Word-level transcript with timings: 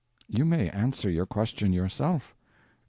You 0.27 0.45
may 0.45 0.67
answer 0.71 1.11
your 1.11 1.27
question 1.27 1.73
yourself. 1.73 2.33